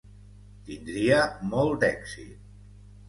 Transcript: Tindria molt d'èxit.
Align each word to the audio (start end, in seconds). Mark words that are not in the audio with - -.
Tindria 0.69 1.19
molt 1.53 1.77
d'èxit. 1.85 2.33